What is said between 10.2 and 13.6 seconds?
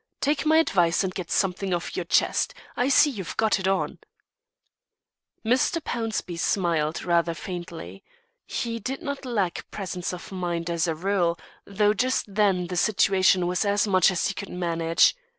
mind, as a rule, though just then the situation